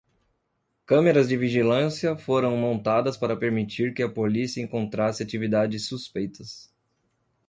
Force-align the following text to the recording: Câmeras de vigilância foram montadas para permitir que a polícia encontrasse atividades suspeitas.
Câmeras 0.83 1.29
de 1.29 1.37
vigilância 1.37 2.15
foram 2.17 2.57
montadas 2.57 3.15
para 3.15 3.37
permitir 3.37 3.93
que 3.93 4.01
a 4.01 4.09
polícia 4.09 4.59
encontrasse 4.59 5.21
atividades 5.21 5.85
suspeitas. 5.85 6.73